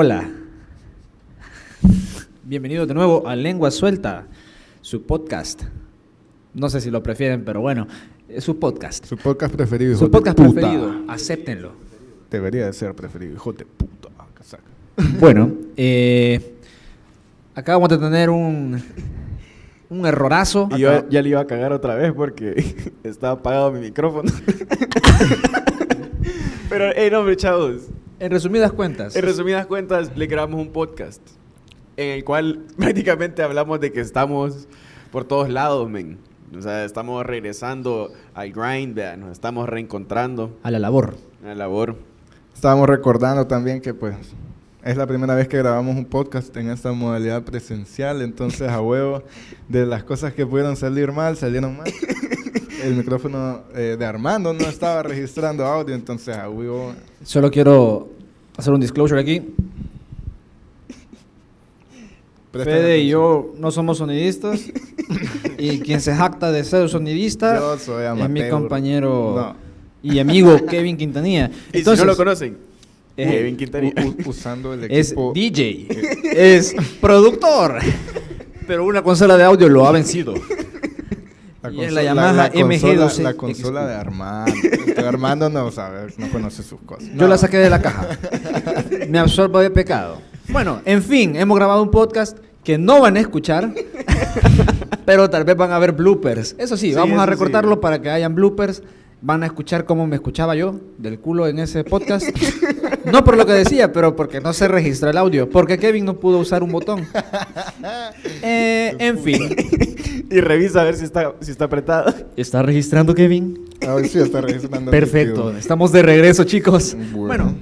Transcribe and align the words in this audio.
Hola. 0.00 0.30
Bienvenido 2.44 2.86
de 2.86 2.94
nuevo 2.94 3.26
a 3.26 3.34
Lengua 3.34 3.72
Suelta, 3.72 4.28
su 4.80 5.02
podcast. 5.02 5.64
No 6.54 6.70
sé 6.70 6.80
si 6.80 6.88
lo 6.88 7.02
prefieren, 7.02 7.44
pero 7.44 7.60
bueno, 7.60 7.88
es 8.28 8.44
su 8.44 8.60
podcast. 8.60 9.04
Su 9.06 9.16
podcast 9.16 9.52
preferido, 9.56 9.90
hijo 9.90 9.98
Su 9.98 10.04
de 10.04 10.10
podcast 10.12 10.38
puta. 10.38 10.52
preferido, 10.52 10.94
acéptenlo. 11.08 11.72
Debería 12.30 12.66
de 12.66 12.72
ser 12.74 12.94
preferido, 12.94 13.34
hijo 13.34 13.52
de 13.52 13.64
puta. 13.64 14.08
Casaca. 14.34 14.62
Bueno, 15.18 15.50
eh, 15.76 16.54
acabamos 17.56 17.88
de 17.88 17.98
tener 17.98 18.30
un, 18.30 18.80
un 19.90 20.06
errorazo. 20.06 20.68
Y 20.76 20.78
yo 20.78 21.08
ya 21.08 21.22
le 21.22 21.30
iba 21.30 21.40
a 21.40 21.46
cagar 21.48 21.72
otra 21.72 21.96
vez 21.96 22.12
porque 22.12 22.92
estaba 23.02 23.32
apagado 23.32 23.72
mi 23.72 23.80
micrófono. 23.80 24.30
Pero, 26.70 26.92
hey, 26.94 27.08
no, 27.10 27.18
hombre, 27.18 27.36
chavos. 27.36 27.88
En 28.20 28.32
resumidas 28.32 28.72
cuentas, 28.72 29.14
En 29.14 29.22
resumidas 29.22 29.66
cuentas, 29.66 30.16
le 30.16 30.26
grabamos 30.26 30.60
un 30.60 30.72
podcast 30.72 31.22
en 31.96 32.10
el 32.10 32.24
cual 32.24 32.64
prácticamente 32.76 33.42
hablamos 33.42 33.78
de 33.78 33.92
que 33.92 34.00
estamos 34.00 34.66
por 35.12 35.24
todos 35.24 35.48
lados, 35.48 35.88
men. 35.88 36.18
O 36.56 36.60
sea, 36.60 36.84
estamos 36.84 37.24
regresando 37.24 38.12
al 38.34 38.52
grind, 38.52 38.94
vea, 38.94 39.16
nos 39.16 39.30
estamos 39.30 39.68
reencontrando 39.68 40.58
a 40.64 40.70
la 40.72 40.80
labor. 40.80 41.14
en 41.42 41.48
la 41.48 41.54
labor. 41.54 41.94
Estábamos 42.54 42.88
recordando 42.88 43.46
también 43.46 43.80
que 43.80 43.94
pues 43.94 44.16
es 44.82 44.96
la 44.96 45.06
primera 45.06 45.36
vez 45.36 45.46
que 45.46 45.58
grabamos 45.58 45.94
un 45.94 46.04
podcast 46.04 46.56
en 46.56 46.70
esta 46.70 46.90
modalidad 46.92 47.44
presencial, 47.44 48.22
entonces 48.22 48.68
a 48.68 48.80
huevo 48.80 49.22
de 49.68 49.86
las 49.86 50.02
cosas 50.02 50.32
que 50.32 50.44
pudieron 50.44 50.76
salir 50.76 51.12
mal, 51.12 51.36
salieron 51.36 51.76
mal. 51.76 51.92
El 52.82 52.94
micrófono 52.94 53.62
eh, 53.74 53.96
de 53.98 54.04
Armando 54.06 54.52
no 54.54 54.64
estaba 54.64 55.02
registrando 55.02 55.64
audio, 55.64 55.94
entonces 55.94 56.36
a 56.36 56.48
huevo 56.48 56.94
Solo 57.24 57.50
quiero 57.50 58.17
hacer 58.58 58.72
un 58.74 58.80
disclosure 58.80 59.20
aquí. 59.20 59.40
Fede 62.52 62.98
y 62.98 63.10
atención. 63.10 63.10
yo 63.10 63.54
no 63.58 63.70
somos 63.70 63.98
sonidistas. 63.98 64.60
y 65.58 65.78
quien 65.80 66.00
se 66.00 66.14
jacta 66.14 66.50
de 66.52 66.64
ser 66.64 66.88
sonidista 66.88 67.58
Yo 67.58 67.78
soy 67.78 68.04
es 68.04 68.28
mi 68.28 68.48
compañero 68.48 69.34
No. 69.36 69.56
y 70.02 70.18
amigo 70.18 70.66
Kevin 70.66 70.96
Quintanilla. 70.96 71.50
Y 71.72 71.78
si 71.78 71.84
no 71.84 72.04
lo 72.04 72.16
conocen, 72.16 72.58
eh, 73.16 73.30
Kevin 73.30 73.56
Quintanilla. 73.56 74.04
Usando 74.26 74.74
el 74.74 74.84
es 74.90 75.08
equipo 75.12 75.32
DJ, 75.34 75.86
es 76.56 76.74
productor. 77.00 77.78
Pero 78.66 78.84
una 78.84 79.02
consola 79.02 79.36
de 79.36 79.44
audio 79.44 79.68
lo 79.68 79.86
ha 79.86 79.92
vencido. 79.92 80.34
La 81.62 81.68
es 81.70 81.74
la 81.74 81.80
consola- 81.80 82.02
Yamaha 82.02 82.50
consola, 82.50 82.66
MG12 82.66 83.22
La 83.22 83.34
consola 83.34 83.86
de 83.86 83.94
Armando. 83.94 84.52
Armando 85.06 85.48
no 85.50 85.70
sabe, 85.70 86.12
no 86.16 86.28
conoce 86.30 86.62
sus 86.62 86.80
cosas. 86.82 87.08
Yo 87.16 87.26
la 87.26 87.36
saqué 87.38 87.56
de 87.58 87.70
la 87.70 87.80
caja. 87.82 88.06
Me 89.08 89.18
absorbo 89.18 89.58
de 89.60 89.70
pecado. 89.70 90.20
Bueno, 90.48 90.80
en 90.84 91.02
fin, 91.02 91.34
hemos 91.36 91.56
grabado 91.58 91.82
un 91.82 91.90
podcast 91.90 92.38
que 92.62 92.78
no 92.78 93.00
van 93.00 93.16
a 93.16 93.20
escuchar, 93.20 93.72
pero 95.04 95.28
tal 95.30 95.44
vez 95.44 95.56
van 95.56 95.72
a 95.72 95.76
haber 95.76 95.92
bloopers. 95.92 96.54
Eso 96.58 96.76
sí, 96.76 96.90
Sí, 96.90 96.94
vamos 96.94 97.18
a 97.18 97.26
recortarlo 97.26 97.74
sí. 97.74 97.80
para 97.82 98.00
que 98.00 98.10
hayan 98.10 98.34
bloopers. 98.34 98.82
Van 99.20 99.42
a 99.42 99.46
escuchar 99.46 99.84
cómo 99.84 100.06
me 100.06 100.14
escuchaba 100.14 100.54
yo 100.54 100.76
del 100.96 101.18
culo 101.18 101.48
en 101.48 101.58
ese 101.58 101.82
podcast. 101.84 102.26
No 103.04 103.24
por 103.24 103.38
lo 103.38 103.46
que 103.46 103.52
decía, 103.52 103.90
pero 103.90 104.14
porque 104.16 104.38
no 104.42 104.52
se 104.52 104.68
registra 104.68 105.08
el 105.08 105.16
audio. 105.16 105.48
Porque 105.48 105.78
Kevin 105.78 106.04
no 106.04 106.18
pudo 106.20 106.38
usar 106.40 106.62
un 106.62 106.70
botón. 106.72 107.06
Eh, 108.42 108.94
en 108.98 109.18
fin. 109.20 109.48
Y 110.30 110.40
revisa 110.40 110.82
a 110.82 110.84
ver 110.84 110.96
si 110.96 111.04
está, 111.04 111.34
si 111.40 111.50
está 111.50 111.64
apretado. 111.64 112.12
¿Está 112.36 112.62
registrando 112.62 113.14
Kevin? 113.14 113.64
A 113.86 113.94
ver 113.94 114.08
si 114.08 114.18
está 114.18 114.40
registrando. 114.40 114.90
Perfecto. 114.90 115.56
Estamos 115.56 115.92
de 115.92 116.02
regreso, 116.02 116.44
chicos. 116.44 116.94
Bueno. 117.12 117.26
Bueno, 117.44 117.54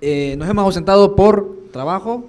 eh, 0.00 0.36
nos 0.36 0.48
hemos 0.48 0.64
ausentado 0.64 1.14
por 1.16 1.68
trabajo, 1.72 2.28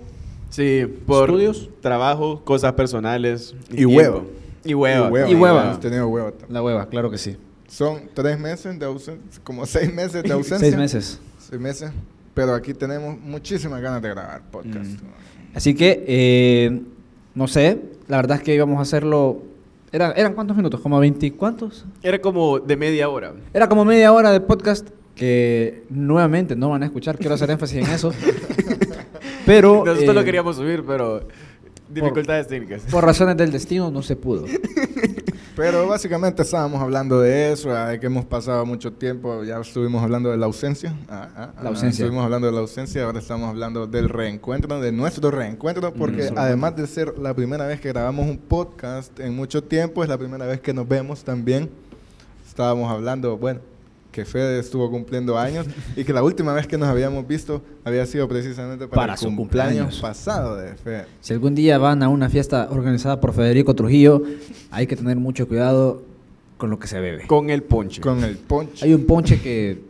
Sí, 0.50 0.86
por 1.06 1.30
Estudios. 1.30 1.70
trabajo, 1.82 2.42
cosas 2.46 2.74
personales. 2.74 3.54
Y 3.72 3.84
huevo. 3.86 4.26
Y 4.64 4.74
hueva. 4.74 5.08
Y 5.08 5.12
hueva. 5.12 5.30
Y 5.30 5.36
hueva. 5.36 5.66
Hemos 5.66 5.80
tenido 5.82 6.08
hueva 6.08 6.32
también. 6.32 6.54
La 6.54 6.64
hueva, 6.64 6.88
claro 6.88 7.12
que 7.12 7.18
sí. 7.18 7.36
Son 7.68 8.04
tres 8.14 8.40
meses 8.40 8.80
de 8.80 8.86
ausencia, 8.86 9.42
como 9.44 9.66
seis 9.66 9.94
meses 9.94 10.24
de 10.24 10.32
ausencia. 10.32 10.60
Seis 10.60 10.78
meses. 10.78 11.20
Seis 11.40 11.60
meses. 11.62 11.92
Pero 12.34 12.54
aquí 12.54 12.74
tenemos 12.74 13.20
muchísimas 13.20 13.82
ganas 13.82 14.02
de 14.02 14.10
grabar 14.10 14.42
podcast. 14.52 14.92
Mm. 14.92 15.56
Así 15.56 15.74
que, 15.74 16.04
eh, 16.08 16.82
no 17.34 17.48
sé, 17.48 17.80
la 18.08 18.18
verdad 18.18 18.38
es 18.38 18.44
que 18.44 18.56
íbamos 18.56 18.78
a 18.80 18.82
hacerlo... 18.84 19.42
Era, 19.92 20.12
¿Eran 20.12 20.34
cuántos 20.34 20.58
minutos? 20.58 20.82
¿Como 20.82 21.00
20 21.00 21.34
cuántos? 21.34 21.86
Era 22.04 22.20
como 22.20 22.60
de 22.60 22.76
media 22.76 23.10
hora. 23.10 23.34
Era 23.54 23.70
como 23.70 23.86
media 23.86 24.12
hora 24.12 24.32
de 24.32 24.42
podcast 24.42 24.90
que 25.16 25.84
nuevamente 25.90 26.56
no 26.56 26.70
van 26.70 26.84
a 26.84 26.86
escuchar. 26.86 27.18
Quiero 27.18 27.36
hacer 27.36 27.50
énfasis 27.50 27.86
en 27.86 27.94
eso. 27.94 28.12
Pero... 29.46 29.84
Nosotros 29.86 30.10
eh, 30.10 30.14
lo 30.14 30.24
queríamos 30.24 30.56
subir, 30.56 30.84
pero 30.86 31.28
dificultades 31.90 32.48
técnicas. 32.48 32.84
Por 32.84 33.04
razones 33.04 33.38
del 33.38 33.52
destino 33.52 33.92
no 33.92 34.02
se 34.02 34.16
pudo. 34.16 34.46
Pero 35.56 35.88
básicamente 35.88 36.42
estábamos 36.42 36.82
hablando 36.82 37.22
de 37.22 37.54
eso, 37.54 37.72
ah, 37.72 37.88
de 37.88 38.00
que 38.00 38.08
hemos 38.08 38.26
pasado 38.26 38.66
mucho 38.66 38.92
tiempo, 38.92 39.42
ya 39.46 39.58
estuvimos 39.60 40.04
hablando 40.04 40.30
de 40.30 40.36
la 40.38 40.48
ausencia. 40.48 40.94
ah, 41.08 41.30
ah, 41.34 41.54
La 41.56 41.62
ah, 41.62 41.68
ausencia. 41.70 42.04
Estuvimos 42.04 42.26
hablando 42.26 42.48
de 42.48 42.54
la 42.54 42.60
ausencia, 42.60 43.06
ahora 43.06 43.20
estamos 43.20 43.50
hablando 43.50 43.88
del 43.88 44.10
reencuentro, 44.10 44.82
de 44.82 44.92
nuestro 44.92 45.32
reencuentro, 45.32 45.94
porque 45.94 46.18
Nuestro 46.18 46.40
además 46.40 46.76
de 46.76 46.88
ser 46.88 47.18
la 47.18 47.34
primera 47.34 47.66
vez 47.66 47.80
que 47.80 47.88
grabamos 47.88 48.28
un 48.28 48.38
podcast 48.38 49.18
en 49.22 49.34
mucho 49.34 49.64
tiempo, 49.64 50.04
es 50.04 50.10
la 50.10 50.18
primera 50.18 50.46
vez 50.46 50.60
que 50.60 50.74
nos 50.74 50.88
vemos 50.88 51.24
también. 51.24 51.70
Estábamos 52.46 52.92
hablando, 52.92 53.38
bueno, 53.38 53.62
que 54.16 54.24
Fede 54.24 54.60
estuvo 54.60 54.90
cumpliendo 54.90 55.38
años 55.38 55.68
y 55.98 56.06
que 56.06 56.14
la 56.14 56.24
última 56.24 56.54
vez 56.54 56.68
que 56.68 56.78
nos 56.78 56.88
habíamos 56.88 57.28
visto 57.28 57.62
había 57.84 58.06
sido 58.06 58.30
precisamente 58.30 58.88
para, 58.88 59.02
Para 59.02 59.14
el 59.16 59.20
su 59.20 59.26
cumpleaños, 59.26 59.72
cumpleaños. 59.74 60.00
pasado 60.00 60.56
de 60.56 60.74
Fede. 60.76 61.06
Si 61.20 61.34
algún 61.34 61.54
día 61.54 61.78
van 61.78 62.02
a 62.02 62.08
una 62.08 62.30
fiesta 62.30 62.70
organizada 62.72 63.20
por 63.20 63.34
Federico 63.34 63.76
Trujillo, 63.76 64.24
hay 64.72 64.88
que 64.88 64.96
tener 64.96 65.18
mucho 65.18 65.50
cuidado 65.50 66.02
con 66.56 66.70
lo 66.70 66.80
que 66.80 66.88
se 66.88 66.98
bebe. 67.02 67.28
Con 67.28 67.50
el 67.50 67.62
ponche. 67.62 68.00
Con 68.00 68.24
el 68.24 68.38
ponche. 68.38 68.86
Hay 68.86 68.94
un 68.94 69.06
ponche 69.06 69.42
que, 69.42 69.82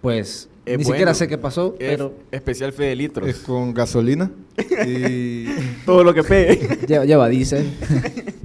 pues, 0.00 0.48
Es 0.64 0.78
ni 0.78 0.84
bueno. 0.84 0.94
siquiera 0.94 1.14
sé 1.14 1.26
qué 1.26 1.38
pasó, 1.38 1.74
Es 1.80 1.90
pero 1.90 2.14
especial 2.30 2.72
fe 2.72 2.84
de 2.84 2.94
litros. 2.94 3.28
Es 3.28 3.38
con 3.40 3.74
gasolina 3.74 4.30
y 4.86 5.46
Todo 5.84 6.04
lo 6.04 6.14
que 6.14 6.22
pegue. 6.22 6.78
lleva, 6.86 7.04
lleva 7.04 7.28
diésel 7.28 7.66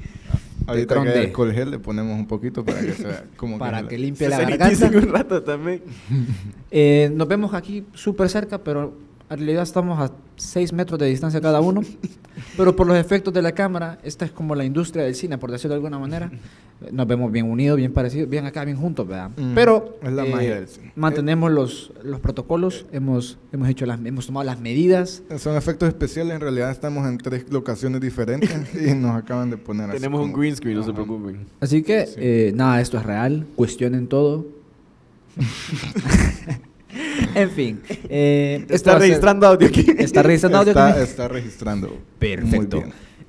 ahorita 0.76 1.04
que 1.04 1.10
hay 1.10 1.26
alcohol 1.26 1.54
gel 1.54 1.72
le 1.72 1.80
ponemos 1.80 2.18
un 2.18 2.28
poquito 2.28 2.64
para 2.64 2.82
que 2.82 2.94
se 2.94 3.04
vea 3.04 3.26
como 3.38 3.58
para 3.58 3.82
que 3.84 3.90
que 3.90 3.98
limpie 3.98 4.30
la 4.30 4.40
garganta. 4.40 4.88
un 4.88 5.08
rato 5.10 5.44
también. 5.44 5.82
Eh, 6.78 7.10
nos 7.14 7.28
vemos 7.28 7.54
aquí 7.54 7.86
súper 7.94 8.28
cerca, 8.28 8.58
pero 8.58 8.94
en 9.30 9.38
realidad 9.38 9.64
estamos 9.64 9.98
a 9.98 10.12
6 10.36 10.74
metros 10.74 11.00
de 11.00 11.06
distancia 11.06 11.40
cada 11.40 11.62
uno. 11.62 11.82
Pero 12.58 12.76
por 12.76 12.88
los 12.88 12.98
efectos 12.98 13.34
de 13.34 13.42
la 13.42 13.52
cámara, 13.54 13.98
esta 14.04 14.26
es 14.26 14.32
como 14.32 14.56
la 14.56 14.64
industria 14.66 15.04
del 15.04 15.16
cine, 15.16 15.38
por 15.38 15.52
decirlo 15.52 15.74
de 15.74 15.78
alguna 15.78 16.00
manera. 16.00 16.32
Nos 16.92 17.08
vemos 17.08 17.32
bien 17.32 17.50
unidos, 17.50 17.78
bien 17.78 17.94
parecidos, 17.94 18.30
bien 18.30 18.46
acá, 18.46 18.66
bien 18.66 18.76
juntos, 18.78 19.08
¿verdad? 19.08 19.30
Mm, 19.38 19.54
Pero 19.56 19.98
es 20.04 20.12
la 20.12 20.26
eh, 20.26 20.30
magia 20.30 20.56
del 20.56 20.68
cine. 20.68 20.92
mantenemos 20.96 21.50
los, 21.52 21.94
los 22.04 22.20
protocolos, 22.20 22.86
hemos, 22.92 23.38
hemos, 23.54 23.70
hecho 23.70 23.86
las, 23.86 24.00
hemos 24.06 24.28
tomado 24.28 24.46
las 24.46 24.60
medidas. 24.60 25.24
son 25.38 25.56
efectos 25.56 25.88
especiales 25.88 26.36
en 26.36 26.42
realidad 26.42 26.72
estamos 26.72 27.08
en 27.08 27.18
tres 27.18 27.46
locaciones 27.50 28.02
diferentes 28.02 28.52
y 28.76 28.94
nos 28.94 29.16
acaban 29.16 29.50
de 29.50 29.58
poner 29.58 29.90
así 29.90 30.00
Tenemos 30.00 30.20
un 30.22 30.32
como- 30.32 30.42
green 30.42 30.56
screen, 30.56 30.78
no 30.78 30.84
se 30.84 30.92
preocupen. 30.94 31.46
Así 31.62 31.82
que, 31.82 32.06
Sí. 32.08 32.14
eh, 32.18 32.52
nada, 32.54 32.82
esto 32.82 32.98
es 32.98 33.06
real, 33.06 33.46
cuestionen 33.56 34.08
todo. 34.08 34.46
en 37.36 37.50
fin. 37.52 37.82
eh, 38.10 38.66
Está 38.70 38.98
registrando 38.98 39.48
audio 39.48 39.68
aquí. 39.68 39.86
Está 39.98 40.24
registrando 40.24 40.58
audio. 40.60 40.72
está, 40.72 40.86
también? 40.88 41.04
está 41.04 41.28
registrando 41.28 41.98
Perfecto. 42.20 42.84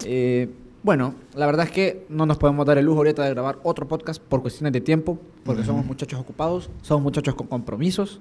Eh, 0.05 0.49
bueno, 0.83 1.15
la 1.35 1.47
verdad 1.47 1.67
es 1.67 1.73
que 1.73 2.07
no 2.09 2.27
nos 2.27 2.39
podemos 2.39 2.65
dar 2.67 2.79
el 2.79 2.85
lujo 2.85 2.99
ahorita 2.99 3.25
de 3.25 3.31
grabar 3.31 3.59
otro 3.65 3.89
podcast 3.89 4.23
por 4.23 4.41
cuestiones 4.43 4.73
de 4.73 4.81
tiempo, 4.81 5.19
porque 5.45 5.63
Ujú. 5.63 5.71
somos 5.71 5.87
muchachos 5.87 6.21
ocupados, 6.21 6.71
somos 6.83 7.03
muchachos 7.03 7.35
con 7.35 7.49
compromisos. 7.49 8.21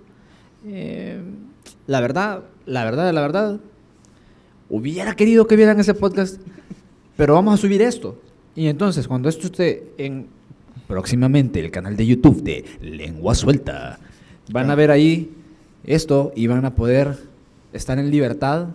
Eh, 0.66 1.22
la 1.86 2.02
verdad, 2.02 2.44
la 2.66 2.84
verdad, 2.86 3.14
la 3.14 3.22
verdad, 3.22 3.60
hubiera 4.70 5.16
querido 5.16 5.46
que 5.48 5.56
vieran 5.56 5.80
ese 5.80 5.94
podcast, 5.94 6.42
pero 7.18 7.36
vamos 7.36 7.54
a 7.54 7.58
subir 7.58 7.82
esto. 7.84 8.20
Y 8.56 8.68
entonces, 8.68 9.08
cuando 9.08 9.30
esto 9.30 9.46
esté 9.48 9.92
en 9.98 10.28
próximamente 10.88 11.60
el 11.60 11.72
canal 11.72 11.96
de 11.98 12.06
YouTube 12.08 12.42
de 12.42 12.66
Lengua 12.82 13.36
Suelta, 13.36 14.00
van 14.50 14.70
a 14.72 14.76
ver 14.76 14.92
ahí 14.92 15.32
esto 15.84 16.32
y 16.36 16.48
van 16.48 16.66
a 16.66 16.76
poder 16.76 17.18
estar 17.74 18.00
en 18.00 18.10
libertad 18.12 18.68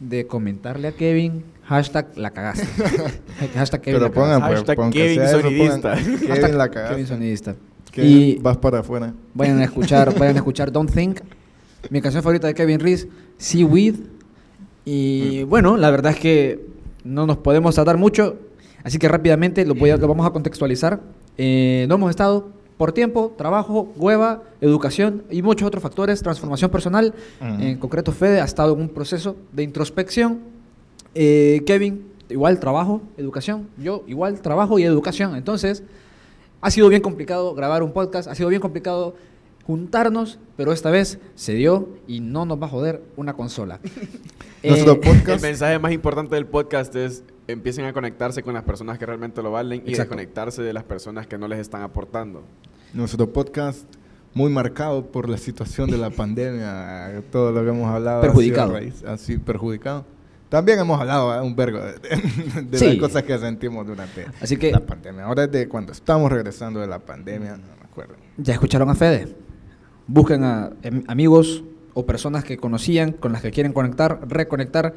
de 0.00 0.26
comentarle 0.26 0.88
a 0.88 0.92
Kevin 0.92 1.44
hashtag 1.64 2.06
la 2.16 2.30
cagaste. 2.30 2.66
hashtag 3.54 3.80
Kevin 3.82 4.00
Pero 4.00 4.08
la 4.08 4.14
pongan, 4.14 4.40
cagaste. 4.40 4.74
pues, 4.74 4.76
Hashtag 4.78 4.92
Kevin 4.92 5.14
sea 5.16 5.24
eso, 5.24 5.40
pongan, 5.40 5.82
sonidista. 5.82 6.34
Kevin 6.34 6.58
la 6.58 6.68
cagaste. 6.70 6.94
Kevin 6.94 7.06
sonidista. 7.06 7.54
Kevin, 7.90 8.10
Y 8.10 8.34
vas 8.36 8.56
para 8.58 8.78
afuera. 8.80 9.12
vayan 9.34 9.58
a 9.60 9.64
escuchar, 9.70 10.18
vayan 10.18 10.36
a 10.36 10.38
escuchar 10.38 10.70
Don't 10.72 10.92
Think, 10.92 11.20
mi 11.90 12.00
canción 12.00 12.22
favorita 12.22 12.46
de 12.46 12.54
Kevin 12.54 12.80
Reese, 12.80 13.08
Seaweed. 13.38 13.94
Y 14.84 15.42
bueno, 15.44 15.76
la 15.76 15.90
verdad 15.90 16.12
es 16.12 16.18
que 16.18 16.66
no 17.04 17.26
nos 17.26 17.38
podemos 17.38 17.74
tardar 17.74 17.96
mucho, 17.98 18.36
así 18.84 18.98
que 18.98 19.08
rápidamente 19.08 19.64
lo, 19.66 19.74
voy 19.74 19.90
a- 19.90 19.96
lo 19.96 20.08
vamos 20.08 20.26
a 20.26 20.30
contextualizar. 20.30 21.00
Eh, 21.36 21.86
no 21.88 21.96
hemos 21.96 22.10
estado 22.10 22.48
Por 22.78 22.92
tiempo, 22.92 23.34
trabajo, 23.36 23.92
hueva, 23.96 24.44
educación 24.60 25.24
y 25.30 25.42
muchos 25.42 25.66
otros 25.66 25.82
factores, 25.82 26.22
transformación 26.22 26.70
personal. 26.70 27.12
En 27.40 27.76
concreto, 27.78 28.12
Fede 28.12 28.40
ha 28.40 28.44
estado 28.44 28.72
en 28.74 28.80
un 28.80 28.88
proceso 28.88 29.36
de 29.52 29.64
introspección. 29.64 30.38
Eh, 31.14 31.62
Kevin, 31.66 32.06
igual 32.28 32.60
trabajo, 32.60 33.02
educación. 33.16 33.68
Yo, 33.78 34.04
igual 34.06 34.40
trabajo 34.40 34.78
y 34.78 34.84
educación. 34.84 35.34
Entonces, 35.34 35.82
ha 36.60 36.70
sido 36.70 36.88
bien 36.88 37.02
complicado 37.02 37.52
grabar 37.54 37.82
un 37.82 37.92
podcast, 37.92 38.28
ha 38.28 38.34
sido 38.36 38.48
bien 38.48 38.62
complicado 38.62 39.16
juntarnos, 39.66 40.38
pero 40.56 40.72
esta 40.72 40.90
vez 40.90 41.18
se 41.34 41.54
dio 41.54 41.88
y 42.06 42.20
no 42.20 42.46
nos 42.46 42.62
va 42.62 42.66
a 42.66 42.70
joder 42.70 43.02
una 43.16 43.34
consola. 43.34 43.80
Nuestro 44.62 44.94
Eh, 45.02 45.22
El 45.26 45.40
mensaje 45.40 45.78
más 45.78 45.92
importante 45.92 46.34
del 46.34 46.46
podcast 46.46 46.94
es 46.96 47.22
empiecen 47.46 47.84
a 47.86 47.92
conectarse 47.92 48.42
con 48.42 48.54
las 48.54 48.62
personas 48.64 48.98
que 48.98 49.06
realmente 49.06 49.42
lo 49.42 49.50
valen 49.50 49.82
y 49.84 49.90
Exacto. 49.90 50.10
desconectarse 50.14 50.62
de 50.62 50.72
las 50.72 50.84
personas 50.84 51.26
que 51.26 51.38
no 51.38 51.48
les 51.48 51.58
están 51.58 51.82
aportando. 51.82 52.44
Nuestro 52.94 53.30
podcast 53.32 53.84
muy 54.34 54.50
marcado 54.50 55.06
por 55.06 55.28
la 55.28 55.36
situación 55.36 55.90
de 55.90 55.98
la 55.98 56.10
pandemia, 56.10 57.22
todo 57.32 57.52
lo 57.52 57.62
que 57.62 57.70
hemos 57.70 57.88
hablado. 57.92 58.20
Perjudicado. 58.22 58.72
raíz- 58.74 59.04
Así, 59.04 59.38
perjudicado. 59.38 60.04
También 60.48 60.78
hemos 60.78 60.98
hablado 60.98 61.34
¿eh? 61.34 61.42
un 61.46 61.54
vergo 61.54 61.78
de, 61.84 62.62
de 62.62 62.78
Sí. 62.78 62.86
las 62.86 62.96
cosas 62.96 63.22
que 63.24 63.36
sentimos 63.38 63.86
durante 63.86 64.26
Así 64.40 64.56
que- 64.56 64.72
la 64.72 64.80
pandemia. 64.80 65.24
Ahora 65.24 65.44
es 65.44 65.52
de 65.52 65.68
cuando 65.68 65.92
estamos 65.92 66.30
regresando 66.32 66.80
de 66.80 66.86
la 66.86 66.98
pandemia, 66.98 67.56
no 67.56 67.76
me 67.78 67.84
acuerdo. 67.84 68.14
Ya 68.38 68.54
escucharon 68.54 68.88
a 68.88 68.94
Fede. 68.94 69.36
Busquen 70.06 70.44
a 70.44 70.70
em- 70.82 71.04
amigos 71.08 71.64
o 71.92 72.06
personas 72.06 72.44
que 72.44 72.56
conocían, 72.56 73.12
con 73.12 73.32
las 73.32 73.42
que 73.42 73.50
quieren 73.50 73.72
conectar, 73.72 74.20
reconectar, 74.28 74.94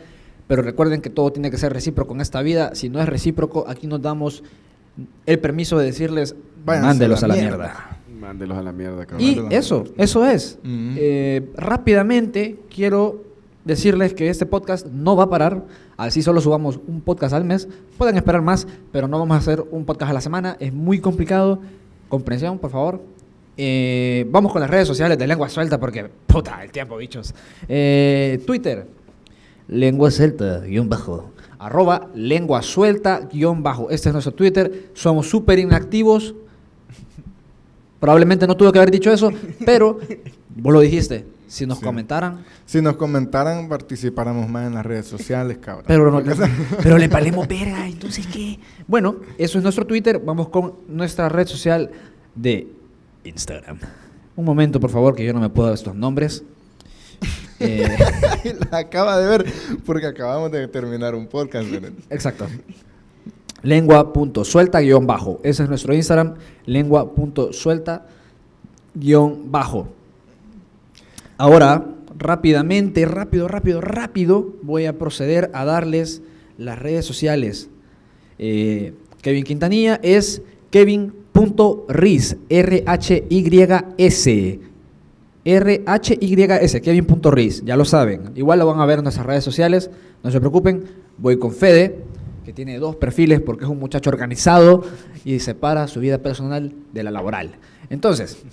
pero 0.48 0.62
recuerden 0.62 1.02
que 1.02 1.10
todo 1.10 1.32
tiene 1.32 1.50
que 1.52 1.58
ser 1.58 1.74
recíproco 1.74 2.14
en 2.14 2.22
esta 2.22 2.42
vida. 2.42 2.76
Si 2.76 2.90
no 2.90 3.02
es 3.02 3.10
recíproco, 3.10 3.66
aquí 3.68 3.88
nos 3.88 4.02
damos 4.02 4.44
el 5.26 5.40
permiso 5.40 5.78
de 5.78 5.86
decirles, 5.86 6.36
Váyanse 6.66 6.88
mándelos 6.88 7.24
a 7.24 7.26
a 7.26 7.30
la 7.30 7.36
la 7.36 7.42
mierda". 7.42 7.58
mierda. 7.58 7.98
Mándelos 8.20 8.58
a 8.58 8.62
la 8.62 8.72
mierda, 8.72 9.06
cabrón. 9.06 9.28
Y 9.28 9.36
la 9.36 9.50
eso, 9.50 9.84
eso 9.98 10.26
es. 10.26 10.60
Ujú. 10.64 10.70
Eh, 10.98 11.50
rápidamente 11.56 12.60
quiero 12.74 13.24
decirles 13.66 14.14
que 14.14 14.30
este 14.30 14.46
podcast 14.46 14.86
no 14.88 15.16
va 15.16 15.24
a 15.24 15.30
parar. 15.30 15.64
Así 15.98 16.22
solo 16.22 16.40
subamos 16.42 16.80
un 16.88 17.02
podcast 17.02 17.34
al 17.34 17.46
mes. 17.46 17.68
Pueden 17.98 18.16
esperar 18.18 18.42
más, 18.44 18.68
pero 18.92 19.08
no 19.08 19.18
vamos 19.20 19.36
a 19.36 19.40
hacer 19.40 19.64
un 19.72 19.86
podcast 19.86 20.12
a 20.12 20.14
la 20.14 20.22
semana. 20.22 20.56
Es 20.60 20.72
muy 20.72 21.00
complicado. 21.00 21.60
Comprensión, 22.10 22.60
por 22.60 22.70
favor. 22.72 23.02
Eh, 23.58 24.26
vamos 24.30 24.52
con 24.52 24.62
las 24.62 24.70
redes 24.70 24.88
sociales 24.88 25.18
de 25.18 25.28
Lengua 25.28 25.50
Suelta 25.50 25.80
porque, 25.80 26.10
puta, 26.28 26.64
el 26.64 26.72
tiempo, 26.72 26.98
bichos. 26.98 27.34
Eh, 27.68 28.42
Twitter, 28.46 28.88
Lengua 29.68 30.12
Suelta, 30.12 30.60
guion 30.62 30.90
bajo. 30.90 31.32
Arroba 31.62 32.10
Lengua 32.16 32.62
Suelta, 32.64 33.20
guion 33.32 33.62
bajo. 33.62 33.92
Este 33.92 34.10
es 34.10 34.14
nuestro 34.14 34.34
Twitter. 34.34 34.90
Somos 34.94 35.30
súper 35.30 35.60
inactivos. 35.60 36.34
Probablemente 38.00 38.48
no 38.48 38.58
tuve 38.58 38.72
que 38.72 38.80
haber 38.80 38.90
dicho 38.92 39.12
eso, 39.12 39.32
pero 39.64 40.00
vos 40.56 40.74
lo 40.74 40.80
dijiste. 40.80 41.26
Si 41.48 41.66
nos 41.68 41.80
Sí. 41.80 41.84
comentaran, 41.84 42.44
Si 42.66 42.82
nos 42.82 42.96
comentaran, 42.96 43.68
participáramos 43.68 44.50
más 44.50 44.66
en 44.68 44.74
las 44.74 44.86
redes 44.86 45.06
sociales, 45.06 45.58
cabrón. 45.60 45.84
pero, 45.88 46.10
no- 46.10 46.22
pero 46.82 46.98
le 46.98 47.08
valemos 47.10 47.48
verga, 47.48 47.86
entonces 47.88 48.26
¿qué? 48.26 48.58
Bueno, 48.88 49.18
eso 49.38 49.58
es 49.58 49.64
nuestro 49.64 49.86
Twitter. 49.86 50.20
Vamos 50.24 50.48
con 50.50 50.74
nuestra 50.88 51.28
red 51.30 51.46
social 51.48 51.92
de 52.34 52.70
Instagram. 53.26 53.78
Un 54.38 54.46
momento, 54.46 54.80
por 54.80 54.90
favor, 54.90 55.14
que 55.14 55.26
yo 55.26 55.34
no 55.34 55.42
me 55.42 55.50
puedo 55.50 55.74
estos 55.74 55.94
nombres. 55.94 56.44
Eh, 57.62 57.88
la 58.72 58.80
acaba 58.80 59.20
de 59.20 59.28
ver 59.28 59.46
porque 59.86 60.08
acabamos 60.08 60.52
de 60.52 60.68
terminar 60.68 61.14
un 61.16 61.28
podcast. 61.28 61.68
exacto. 62.10 62.48
Lengua.suelta 63.64 64.80
guion 64.80 65.06
bajo. 65.06 65.40
Ese 65.44 65.64
es 65.64 65.70
nuestro 65.70 65.94
Instagram. 65.94 66.36
Lengua.suelta 66.66 68.08
guion 68.96 69.52
bajo. 69.52 69.88
Ahora, 71.38 71.86
rápidamente, 72.18 73.06
rápido, 73.06 73.48
rápido, 73.48 73.82
rápido, 73.82 74.54
voy 74.62 74.86
a 74.86 74.98
proceder 74.98 75.52
a 75.54 75.66
darles 75.66 76.22
las 76.58 76.80
redes 76.80 77.06
sociales. 77.06 77.70
Eh, 78.38 78.94
Kevin 79.22 79.44
Quintanilla 79.44 80.00
es 80.02 80.42
kevin.riz, 80.72 82.38
R-H-Y-S. 82.50 84.30
R-H-Y-S, 85.44 86.82
Kevin.riz, 86.82 87.64
ya 87.66 87.76
lo 87.76 87.86
saben. 87.86 88.32
Igual 88.36 88.60
lo 88.60 88.68
van 88.68 88.80
a 88.80 88.86
ver 88.86 89.00
en 89.00 89.04
nuestras 89.04 89.26
redes 89.26 89.44
sociales, 89.44 89.90
no 90.24 90.32
se 90.32 90.40
preocupen. 90.40 90.84
Voy 91.18 91.38
con 91.38 91.52
Fede, 91.52 92.00
que 92.46 92.54
tiene 92.54 92.78
dos 92.78 92.96
perfiles 92.96 93.42
porque 93.42 93.66
es 93.66 93.70
un 93.70 93.80
muchacho 93.80 94.10
organizado 94.10 94.84
y 95.26 95.40
separa 95.40 95.88
su 95.88 96.00
vida 96.00 96.20
personal 96.20 96.74
de 96.94 97.04
la 97.04 97.12
laboral. 97.12 97.56
Entonces, 97.90 98.44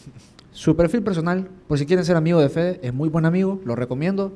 su 0.52 0.76
perfil 0.76 1.02
personal, 1.02 1.48
por 1.66 1.78
si 1.78 1.86
quieren 1.86 2.04
ser 2.04 2.16
amigo 2.16 2.40
de 2.40 2.48
Fede, 2.48 2.80
es 2.82 2.92
muy 2.92 3.08
buen 3.08 3.26
amigo, 3.26 3.60
lo 3.64 3.76
recomiendo. 3.76 4.32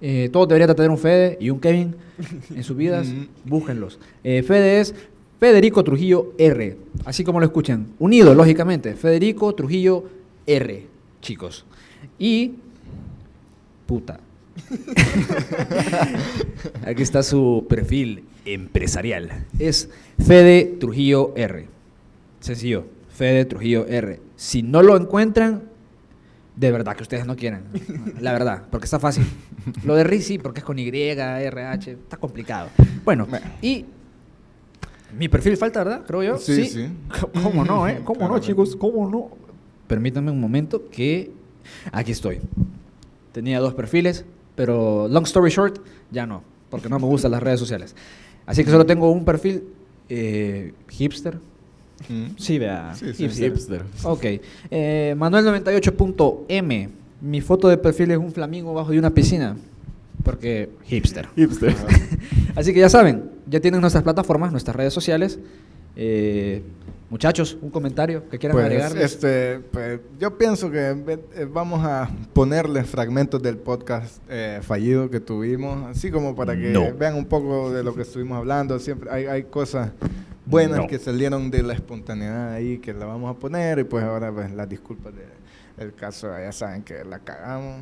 Eh, 0.00 0.28
todos 0.32 0.48
deberían 0.48 0.68
de 0.68 0.74
tener 0.74 0.90
un 0.90 0.98
Fede 0.98 1.38
y 1.40 1.50
un 1.50 1.60
Kevin 1.60 1.96
en 2.54 2.62
sus 2.62 2.76
vidas, 2.76 3.08
búsquenlos. 3.44 3.98
Eh, 4.22 4.42
Fede 4.42 4.80
es 4.80 4.94
Federico 5.40 5.82
Trujillo 5.82 6.32
R, 6.38 6.76
así 7.04 7.24
como 7.24 7.40
lo 7.40 7.46
escuchan. 7.46 7.88
Unido, 7.98 8.34
lógicamente, 8.34 8.94
Federico 8.94 9.54
Trujillo 9.54 10.04
R, 10.46 10.86
chicos. 11.24 11.64
Y... 12.18 12.54
Puta. 13.86 14.20
Aquí 16.86 17.02
está 17.02 17.22
su 17.22 17.66
perfil 17.68 18.24
empresarial. 18.44 19.46
Es 19.58 19.90
Fede 20.24 20.76
Trujillo 20.78 21.32
R. 21.36 21.66
Sencillo, 22.40 22.86
Fede 23.08 23.46
Trujillo 23.46 23.86
R. 23.86 24.20
Si 24.36 24.62
no 24.62 24.82
lo 24.82 24.96
encuentran, 24.96 25.64
de 26.56 26.70
verdad 26.70 26.94
que 26.94 27.02
ustedes 27.02 27.26
no 27.26 27.36
quieren. 27.36 27.64
La 28.20 28.32
verdad, 28.32 28.64
porque 28.70 28.84
está 28.84 29.00
fácil. 29.00 29.26
Lo 29.84 29.96
de 29.96 30.04
Riz 30.04 30.26
sí, 30.26 30.38
porque 30.38 30.60
es 30.60 30.64
con 30.64 30.78
Y, 30.78 30.88
RH, 30.88 31.90
está 31.90 32.16
complicado. 32.16 32.68
Bueno, 33.04 33.26
y 33.60 33.84
mi 35.18 35.28
perfil 35.28 35.56
falta, 35.56 35.84
¿verdad? 35.84 36.04
Creo 36.06 36.22
yo. 36.22 36.38
Sí, 36.38 36.66
sí. 36.66 36.88
¿Cómo 37.42 37.64
no, 37.64 37.88
eh? 37.88 38.00
¿Cómo 38.04 38.28
no, 38.28 38.38
chicos? 38.38 38.76
¿Cómo 38.76 39.08
no? 39.08 39.43
Permítanme 39.86 40.30
un 40.30 40.40
momento 40.40 40.88
que 40.90 41.30
aquí 41.92 42.12
estoy. 42.12 42.40
Tenía 43.32 43.60
dos 43.60 43.74
perfiles, 43.74 44.24
pero 44.54 45.08
long 45.08 45.24
story 45.24 45.50
short, 45.50 45.80
ya 46.10 46.26
no, 46.26 46.42
porque 46.70 46.88
no 46.88 46.98
me 46.98 47.06
gustan 47.06 47.32
las 47.32 47.42
redes 47.42 47.60
sociales. 47.60 47.94
Así 48.46 48.64
que 48.64 48.70
solo 48.70 48.86
tengo 48.86 49.10
un 49.10 49.24
perfil 49.24 49.64
eh, 50.08 50.72
hipster. 50.88 51.38
Mm. 52.08 52.36
Sí, 52.36 52.58
vea. 52.58 52.94
Sí, 52.94 53.12
sí, 53.14 53.24
hipster. 53.24 53.52
Hipster. 53.52 53.82
Ok. 54.04 54.24
Eh, 54.70 55.14
Manuel98.m. 55.16 56.90
Mi 57.20 57.40
foto 57.40 57.68
de 57.68 57.78
perfil 57.78 58.10
es 58.10 58.18
un 58.18 58.32
flamingo 58.32 58.74
bajo 58.74 58.90
de 58.90 58.98
una 58.98 59.10
piscina. 59.10 59.56
Porque 60.22 60.70
hipster. 60.84 61.28
Hipster. 61.36 61.74
Así 62.56 62.72
que 62.72 62.80
ya 62.80 62.88
saben, 62.88 63.30
ya 63.46 63.60
tienen 63.60 63.80
nuestras 63.80 64.04
plataformas, 64.04 64.52
nuestras 64.52 64.76
redes 64.76 64.92
sociales. 64.92 65.38
Eh, 65.96 66.62
muchachos, 67.10 67.56
un 67.62 67.70
comentario 67.70 68.28
que 68.28 68.38
quieran 68.38 68.56
Pues, 68.56 68.66
agregarles. 68.66 69.04
este, 69.12 69.60
pues, 69.70 70.00
yo 70.18 70.36
pienso 70.36 70.70
que 70.70 70.90
eh, 71.36 71.48
vamos 71.50 71.84
a 71.84 72.10
ponerles 72.32 72.88
fragmentos 72.88 73.40
del 73.42 73.56
podcast 73.58 74.18
eh, 74.28 74.58
fallido 74.62 75.08
que 75.10 75.20
tuvimos, 75.20 75.86
así 75.86 76.10
como 76.10 76.34
para 76.34 76.54
que 76.56 76.70
No. 76.72 76.92
vean 76.94 77.14
un 77.14 77.26
poco 77.26 77.70
de 77.72 77.84
lo 77.84 77.94
que 77.94 78.02
estuvimos 78.02 78.38
hablando. 78.38 78.78
Siempre 78.78 79.10
hay, 79.10 79.26
hay 79.26 79.44
cosas 79.44 79.90
buenas 80.46 80.78
No. 80.80 80.86
que 80.88 80.98
salieron 80.98 81.50
de 81.50 81.62
la 81.62 81.74
espontaneidad 81.74 82.52
ahí 82.52 82.78
que 82.78 82.92
la 82.92 83.06
vamos 83.06 83.34
a 83.34 83.38
poner 83.38 83.78
y 83.78 83.84
pues 83.84 84.04
ahora 84.04 84.32
pues 84.32 84.50
las 84.52 84.68
disculpas 84.68 85.12
del 85.76 85.94
caso, 85.94 86.28
ya 86.38 86.52
saben 86.52 86.82
que 86.82 87.04
la 87.04 87.18
cagamos. 87.20 87.80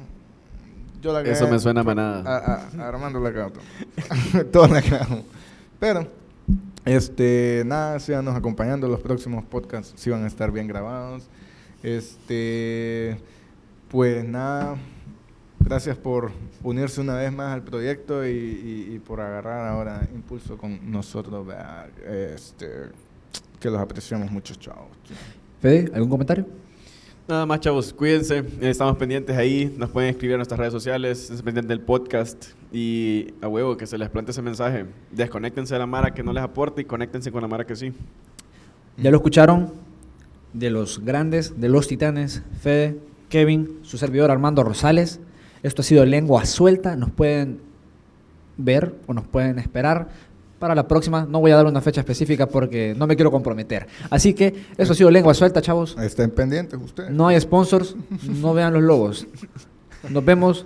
Yo 1.00 1.12
la 1.12 1.22
Eso 1.28 1.48
me 1.48 1.58
suena 1.58 1.80
a 1.80 1.84
manada. 1.84 2.22
a- 2.24 2.54
a- 2.54 2.84
a 2.84 2.88
Armando 2.88 3.18
la 3.18 3.32
cagó. 3.32 3.52
Todos 4.52 4.70
la 4.70 4.80
cagamos. 4.82 5.24
Pero 5.80 6.06
este, 6.84 7.62
nada, 7.66 8.00
síganos 8.00 8.34
acompañando. 8.34 8.88
Los 8.88 9.00
próximos 9.00 9.44
podcasts 9.44 9.94
sí 9.96 10.10
van 10.10 10.24
a 10.24 10.26
estar 10.26 10.50
bien 10.50 10.66
grabados. 10.66 11.28
Este, 11.82 13.18
pues 13.88 14.24
nada, 14.24 14.76
gracias 15.60 15.96
por 15.96 16.32
unirse 16.62 17.00
una 17.00 17.16
vez 17.16 17.32
más 17.32 17.52
al 17.52 17.62
proyecto 17.62 18.26
y, 18.26 19.00
por 19.06 19.20
agarrar 19.20 19.68
ahora 19.68 20.08
impulso 20.14 20.56
con 20.56 20.90
nosotros. 20.90 21.46
¿verdad? 21.46 21.88
Este, 22.00 22.68
que 23.60 23.70
los 23.70 23.80
apreciamos 23.80 24.30
mucho, 24.30 24.54
chavos. 24.56 24.90
Fede, 25.60 25.90
¿algún 25.94 26.10
comentario? 26.10 26.46
Nada 27.28 27.46
más, 27.46 27.60
chavos, 27.60 27.92
cuídense. 27.92 28.42
Estamos 28.60 28.96
pendientes 28.96 29.36
ahí. 29.36 29.72
Nos 29.78 29.90
pueden 29.90 30.10
escribir 30.10 30.32
en 30.32 30.38
nuestras 30.38 30.58
redes 30.58 30.72
sociales. 30.72 31.30
Estén 31.30 31.44
pendientes 31.44 31.68
del 31.68 31.80
podcast. 31.80 32.46
Y 32.72 33.28
a 33.40 33.46
huevo, 33.46 33.76
que 33.76 33.86
se 33.86 33.96
les 33.96 34.10
plante 34.10 34.32
ese 34.32 34.42
mensaje. 34.42 34.86
Desconéctense 35.12 35.72
de 35.72 35.78
la 35.78 35.86
Mara 35.86 36.12
que 36.12 36.24
no 36.24 36.32
les 36.32 36.42
aporte 36.42 36.82
y 36.82 36.84
conéctense 36.84 37.30
con 37.30 37.40
la 37.40 37.46
Mara 37.46 37.64
que 37.64 37.76
sí. 37.76 37.92
Ya 38.96 39.12
lo 39.12 39.18
escucharon 39.18 39.72
de 40.52 40.70
los 40.70 41.04
grandes, 41.04 41.60
de 41.60 41.68
los 41.68 41.86
titanes, 41.86 42.42
Fede, 42.60 42.98
Kevin, 43.28 43.78
su 43.82 43.98
servidor 43.98 44.32
Armando 44.32 44.64
Rosales. 44.64 45.20
Esto 45.62 45.82
ha 45.82 45.84
sido 45.84 46.04
Lengua 46.04 46.44
Suelta. 46.44 46.96
Nos 46.96 47.12
pueden 47.12 47.60
ver 48.56 48.96
o 49.06 49.14
nos 49.14 49.28
pueden 49.28 49.60
esperar 49.60 50.08
para 50.62 50.76
la 50.76 50.86
próxima. 50.86 51.26
No 51.28 51.40
voy 51.40 51.50
a 51.50 51.56
dar 51.56 51.66
una 51.66 51.80
fecha 51.80 52.02
específica 52.02 52.46
porque 52.46 52.94
no 52.96 53.08
me 53.08 53.16
quiero 53.16 53.32
comprometer. 53.32 53.88
Así 54.10 54.32
que 54.32 54.66
eso 54.78 54.92
ha 54.92 54.94
sido 54.94 55.10
lengua 55.10 55.34
suelta, 55.34 55.60
chavos. 55.60 55.96
Estén 55.98 56.30
pendientes 56.30 56.80
ustedes. 56.80 57.10
No 57.10 57.26
hay 57.26 57.40
sponsors, 57.40 57.96
no 58.40 58.54
vean 58.54 58.72
los 58.72 58.84
logos. 58.84 59.26
Nos 60.08 60.24
vemos 60.24 60.64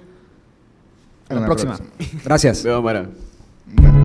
en 1.31 1.41
la, 1.41 1.47
próxima. 1.47 1.81
Gracias. 2.23 2.63
Veo, 2.63 2.83
Mara. 2.83 3.09
Bueno. 3.73 4.05